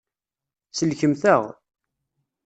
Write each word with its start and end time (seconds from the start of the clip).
Sellkemt-aɣ. 0.77 1.43